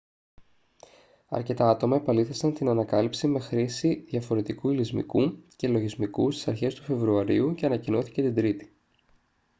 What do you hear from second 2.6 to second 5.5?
ανακάλυψη με τη χρήση διαφορετικού υλισμικού